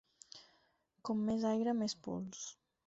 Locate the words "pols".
2.09-2.45